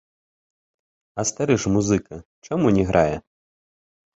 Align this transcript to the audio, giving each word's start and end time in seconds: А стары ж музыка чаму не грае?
А 1.21 1.27
стары 1.31 1.53
ж 1.65 1.73
музыка 1.75 2.15
чаму 2.49 2.67
не 2.79 2.83
грае? 2.89 3.17